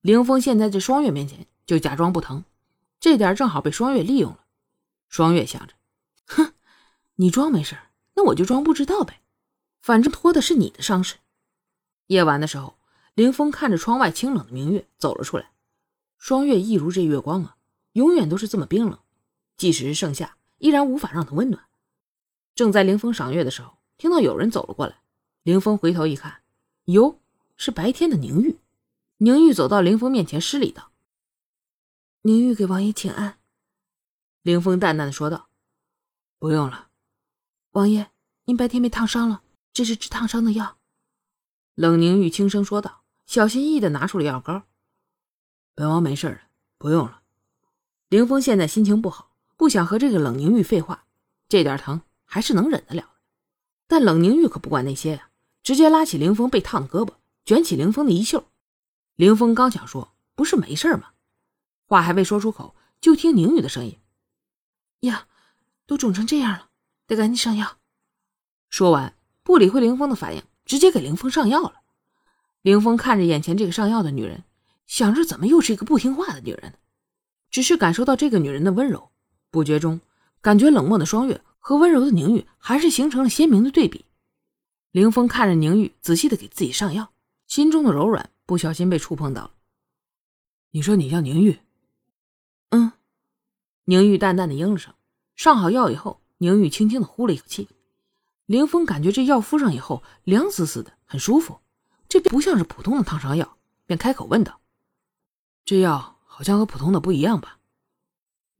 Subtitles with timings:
[0.00, 2.44] 凌风现在在双月面前就假装不疼，
[3.00, 4.44] 这点正好被双月利用了。
[5.08, 5.74] 双月想着，
[6.26, 6.52] 哼，
[7.16, 7.76] 你装没事，
[8.14, 9.20] 那我就装不知道呗，
[9.82, 11.16] 反正拖的是你的伤势。
[12.06, 12.78] 夜晚的时候，
[13.14, 15.50] 凌风看着窗外清冷的明月走了出来。
[16.16, 17.56] 双月一如这月光啊，
[17.92, 18.98] 永远都是这么冰冷，
[19.56, 21.64] 即使是盛夏，依然无法让他温暖。
[22.54, 25.00] 正在凌风赏月的时候，听到有人走了过来，
[25.42, 26.42] 凌风回头一看，
[26.86, 27.18] 哟，
[27.56, 28.56] 是白天的宁玉。
[29.20, 30.92] 宁玉走到凌风面前，施礼道
[32.22, 33.40] ：“宁玉给王爷请安。”
[34.42, 35.48] 凌风淡淡的说道
[36.38, 36.90] ：“不用了，
[37.72, 38.12] 王爷，
[38.44, 39.42] 您白天被烫伤了，
[39.72, 40.78] 这是治烫伤的药。”
[41.74, 44.62] 冷凝玉轻声说道，小心翼翼的拿出了药膏。
[45.74, 46.42] 本王没事了，
[46.78, 47.22] 不用了。
[48.10, 51.06] 凌风现在心情不好，不想和这个冷凝玉废话，
[51.48, 53.10] 这点疼还是能忍得了的。
[53.88, 55.30] 但冷凝玉可不管那些呀，
[55.64, 57.14] 直接拉起凌风被烫的胳膊，
[57.44, 58.48] 卷起凌风的衣袖。
[59.18, 61.08] 凌风刚想说不是没事吗，
[61.86, 63.98] 话还未说出口，就听宁玉的声音
[65.02, 65.26] ：“呀，
[65.86, 66.68] 都肿成这样了，
[67.08, 67.78] 得赶紧上药。”
[68.70, 70.42] 说完，不理会凌风的反应。
[70.64, 71.80] 直接给凌风上药了。
[72.62, 74.44] 凌风看着眼前这个上药的女人，
[74.86, 76.74] 想着怎么又是一个不听话的女人？
[77.50, 79.10] 只是感受到这个女人的温柔，
[79.50, 80.00] 不觉中
[80.40, 84.04] 感觉冷漠的双月和温柔的宁玉还是形成了鲜明的对比。
[84.92, 87.10] 凌风看着宁玉仔细的给自己上药，
[87.48, 89.50] 心中的柔软不小心被触碰到了。
[90.70, 91.60] 你说你叫宁玉？
[92.70, 92.92] 嗯。
[93.84, 94.94] 宁玉淡淡的应了声。
[95.36, 97.68] 上好药以后，宁玉轻轻的呼了一口气。
[98.46, 101.60] 凌峰感觉这药敷上以后凉丝丝的，很舒服，
[102.08, 104.62] 这不像是普通的烫伤药，便开口问道
[105.66, 107.58] ：“这药好像和普通的不一样吧？”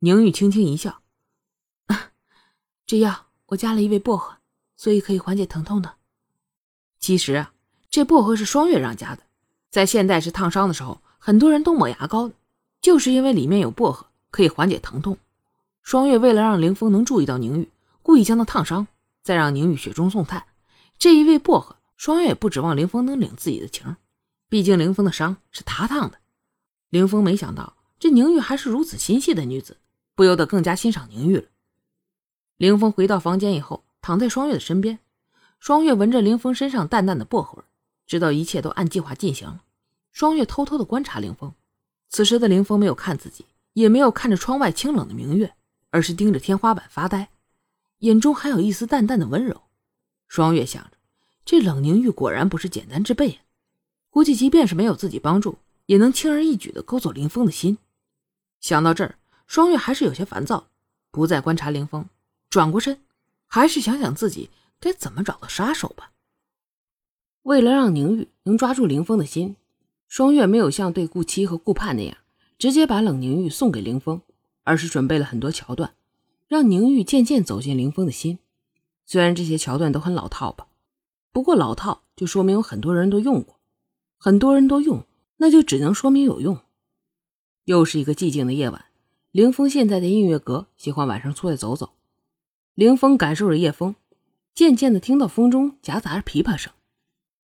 [0.00, 1.02] 宁玉轻轻一笑
[2.84, 4.36] ：“这药我加了一味薄荷，
[4.76, 5.96] 所以可以缓解疼痛的。
[6.98, 7.54] 其实啊，
[7.88, 9.22] 这薄荷是双月让加的，
[9.70, 12.30] 在现代是烫伤的时候，很多人都抹牙膏，
[12.80, 15.18] 就是因为里面有薄荷，可以缓解疼痛。
[15.82, 17.68] 双月为了让凌风能注意到宁玉，
[18.02, 18.86] 故意将他烫伤。”
[19.20, 20.46] 再让宁玉雪中送炭，
[20.98, 23.96] 这一味薄荷，双月也不指望凌风能领自己的情。
[24.48, 26.16] 毕竟凌风的伤是他烫的。
[26.88, 29.76] 凌风没想到这宁玉还是如此心细的女子，
[30.14, 31.44] 不由得更加欣赏宁玉了。
[32.56, 34.98] 凌风回到房间以后，躺在双月的身边。
[35.58, 37.64] 双月闻着凌风身上淡淡的薄荷味，
[38.08, 39.62] 知道一切都按计划进行了。
[40.10, 41.54] 双月偷偷的观察凌风，
[42.08, 45.54] 此时的凌风没有看自己，也没有看着窗外清冷的明月，
[45.90, 47.28] 而是盯着天花板发呆。
[47.98, 49.62] 眼中还有一丝淡淡的温柔，
[50.26, 50.96] 双月想着，
[51.44, 53.42] 这冷凝玉果然不是简单之辈啊！
[54.08, 57.76] 估计即便是没有自己帮助，也能轻而易举的勾走林峰的心。
[58.58, 60.68] 想到这儿，双月还是有些烦躁，
[61.10, 62.08] 不再观察林峰，
[62.48, 63.00] 转过身，
[63.46, 66.12] 还是想想自己该怎么找到杀手吧。
[67.48, 69.56] 为了让宁玉能抓住林峰的心，
[70.06, 72.14] 双月没有像对顾七和顾盼那样
[72.58, 74.20] 直接把冷凝玉送给林峰，
[74.64, 75.94] 而是准备了很多桥段。
[76.46, 78.38] 让宁玉渐渐走进林峰的心，
[79.06, 80.66] 虽然这些桥段都很老套吧，
[81.32, 83.56] 不过老套就说明有很多人都用过，
[84.18, 85.06] 很多人都用，
[85.38, 86.58] 那就只能说明有用。
[87.64, 88.84] 又是一个寂静的夜晚，
[89.30, 91.94] 林峰现在的音乐阁喜欢晚上出来走走。
[92.74, 93.94] 林峰感受着夜风，
[94.54, 96.70] 渐渐的听到风中夹杂着琵琶声。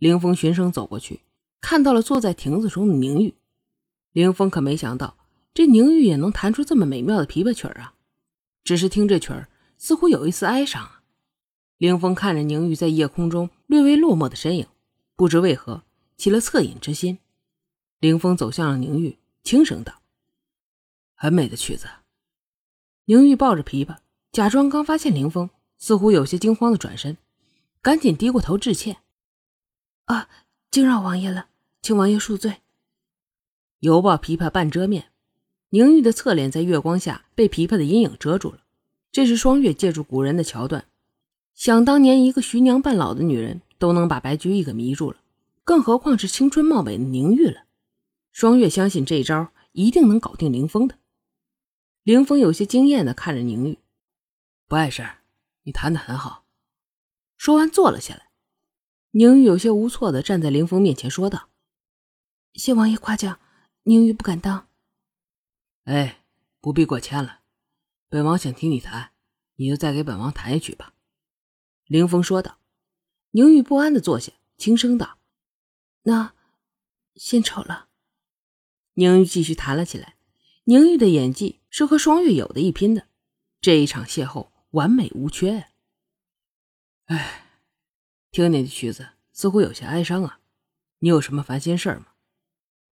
[0.00, 1.20] 凌风循声走过去，
[1.60, 3.34] 看到了坐在亭子中的宁玉。
[4.12, 5.18] 凌风可没想到，
[5.52, 7.94] 这宁玉也能弹出这么美妙的琵琶曲儿啊！
[8.64, 11.02] 只是听这曲儿，似乎有一丝哀伤啊。
[11.76, 14.66] 凌风看着宁玉在夜空中略微落寞的身影，
[15.16, 15.82] 不知为何
[16.16, 17.18] 起了恻隐之心。
[17.98, 20.00] 凌风走向了宁玉，轻声道
[21.14, 21.86] ：“很美的曲子。”
[23.04, 23.98] 宁玉抱着琵琶，
[24.32, 27.18] 假装刚发现凌风，似乎有些惊慌的转身，
[27.82, 28.96] 赶紧低过头致歉
[30.12, 30.28] ：“啊，
[30.72, 31.46] 惊扰王爷了，
[31.82, 32.62] 请王爷恕罪。”
[33.78, 35.12] 犹抱琵琶半遮面。
[35.70, 38.58] 宁玉的侧脸在月光下被琵琶的阴影遮住了。
[39.12, 40.84] 这是双月借助古人的桥段。
[41.54, 45.18] 想当年，一个徐娘半老的女人都能把白居易给迷住了，
[45.62, 47.62] 更何况是青春貌美的宁玉了。
[48.32, 50.96] 双月相信这一招一定能搞定凌风的。
[52.02, 53.78] 凌风有些惊艳的看着宁玉，
[54.66, 55.08] 不碍事，
[55.62, 56.44] 你弹得很好。
[57.36, 58.29] 说完坐了下来。
[59.12, 61.48] 宁玉有些无措的站在凌风面前说道
[62.54, 63.40] ：“谢王爷夸奖，
[63.82, 64.68] 宁玉不敢当。”
[65.84, 66.24] 哎，
[66.60, 67.40] 不必过谦了。
[68.08, 69.12] 本王想听你弹，
[69.56, 70.94] 你就再给本王弹一曲吧。”
[71.86, 72.58] 凌风说道。
[73.32, 75.18] 宁玉不安的坐下，轻声道
[76.02, 76.34] ：“那
[77.14, 77.88] 献丑了。”
[78.94, 80.16] 宁玉继续弹了起来。
[80.64, 83.06] 宁玉的演技是和双月有的一拼的，
[83.60, 85.68] 这一场邂逅完美无缺。
[87.06, 87.49] 哎，
[88.32, 90.38] 听你的曲子似乎有些哀伤啊，
[91.00, 92.06] 你有什么烦心事儿吗？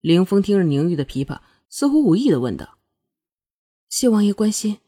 [0.00, 2.78] 凌风听着宁玉的琵琶，似乎无意的问道
[3.88, 4.78] ：“谢王爷关心，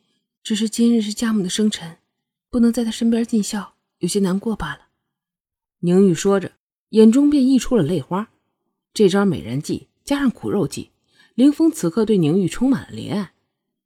[0.42, 1.98] 只是今日是家母的生辰，
[2.50, 4.88] 不能在她身边尽孝，有些难过罢了。”
[5.80, 6.52] 宁玉说着，
[6.88, 8.32] 眼中便溢出了泪花。
[8.92, 10.90] 这招美人计加上苦肉计，
[11.36, 13.32] 凌风此刻对宁玉充满了怜爱，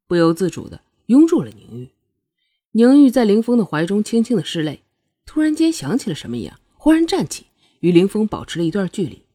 [0.07, 1.91] 不由自主的拥住了宁玉。
[2.71, 4.85] 宁玉在凌风的怀中轻轻的拭泪，
[5.27, 7.47] 突然间想起了什么一样，忽然站起，
[7.81, 9.27] 与凌风保持了一段距离。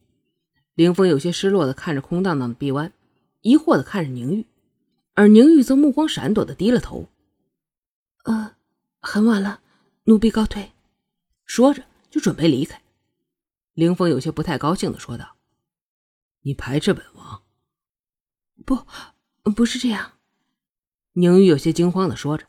[0.74, 2.92] 凌风有些失落的看着空荡荡的臂弯，
[3.42, 4.48] 疑惑的看着宁玉，
[5.14, 7.10] 而宁玉则目光闪躲的低了头。
[8.24, 8.56] 呃，
[9.02, 9.62] 很晚了，
[10.06, 10.72] 奴婢告退。
[11.46, 12.82] 说着就准备离开。
[13.74, 15.36] 凌风有些不太高兴的说道
[16.42, 17.44] ：“你排斥本王
[18.66, 18.86] ？”“不，
[19.52, 20.14] 不是这样。”
[21.14, 22.48] 宁玉有些惊慌的说着，“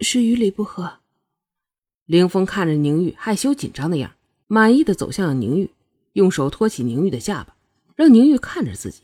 [0.00, 1.00] 是与理不合。”
[2.08, 4.14] 凌风看着宁玉害羞紧张的样，
[4.46, 5.68] 满意的走向了宁玉。
[6.14, 7.54] 用手托起宁玉的下巴，
[7.96, 9.02] 让宁玉看着自己。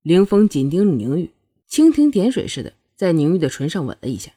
[0.00, 1.30] 凌风紧盯着宁玉，
[1.68, 4.32] 蜻蜓点水似的在宁玉的唇上吻了一下。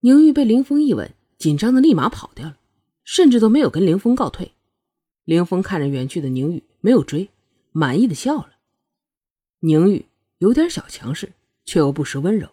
[0.00, 2.56] 宁玉被凌风一吻，紧张的立马跑掉了，
[3.04, 4.50] 甚至都没有跟凌风告退。
[5.24, 7.30] 凌风看着远去的宁玉，没有追，
[7.70, 8.54] 满意的笑了。
[9.60, 10.06] 宁玉
[10.38, 11.32] 有点小强势，
[11.64, 12.48] 却又不失温柔，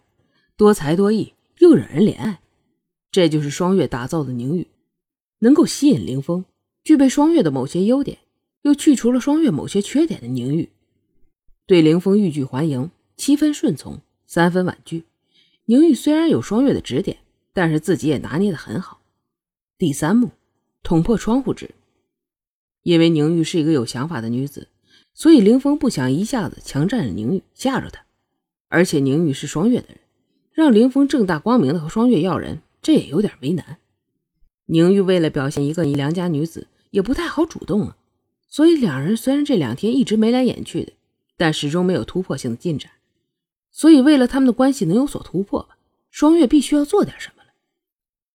[0.55, 2.41] 多才多艺，又惹人怜爱。
[3.11, 4.67] 这就是双月打造的宁玉，
[5.39, 6.45] 能够吸引凌风，
[6.83, 8.17] 具备双月的某些优点。
[8.63, 10.67] 又去除了双月某些缺点的宁玉，
[11.65, 15.05] 对凌风欲拒还迎，七分顺从，三分婉拒。
[15.65, 17.17] 宁玉虽然有双月的指点，
[17.53, 18.99] 但是自己也拿捏的很好。
[19.77, 20.31] 第三幕，
[20.83, 21.71] 捅破窗户纸。
[22.83, 24.67] 因为宁玉是一个有想法的女子，
[25.13, 28.05] 所以凌风不想一下子强占了宁玉，吓着她。
[28.67, 29.99] 而且宁玉是双月的人，
[30.51, 33.79] 让凌风正大光明的和双月要人，这也有点为难。
[34.67, 37.97] 宁玉为了表现一个良家女子，也不太好主动啊。
[38.47, 40.93] 所以两人虽然这两天一直眉来眼去的，
[41.35, 42.89] 但始终没有突破性的进展。
[43.71, 45.77] 所以为了他们的关系能有所突破吧，
[46.09, 47.36] 双月必须要做点什么。